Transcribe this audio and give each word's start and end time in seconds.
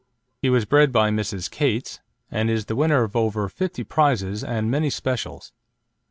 He 0.41 0.49
was 0.49 0.65
bred 0.65 0.91
by 0.91 1.11
Mrs. 1.11 1.47
Cates, 1.51 1.99
and 2.31 2.49
is 2.49 2.65
the 2.65 2.75
winner 2.75 3.03
of 3.03 3.15
over 3.15 3.47
fifty 3.49 3.83
prizes 3.83 4.43
and 4.43 4.71
many 4.71 4.89
specials. 4.89 5.51